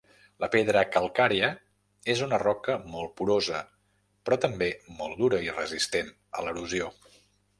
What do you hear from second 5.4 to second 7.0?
i resistent a l'erosió.